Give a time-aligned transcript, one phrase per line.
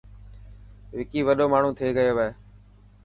[0.95, 2.29] وڪي وڏو ماڻهو ٿي گيو هي.